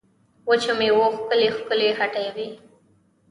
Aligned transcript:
وچو 0.49 0.73
مېوو 0.79 1.05
ښکلې 1.15 1.47
ښکلې 1.57 1.89
هټۍ 1.99 2.27
وې. 2.35 2.47